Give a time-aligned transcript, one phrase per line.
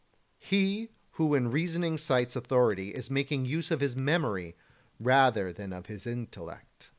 [0.39, 4.55] He who in reasoning cites authority is making use of his memory
[4.99, 6.89] rather than of his intellect.